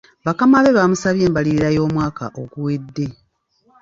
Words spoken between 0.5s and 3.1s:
be bamusabye embalirira y'omwaka oguwedde.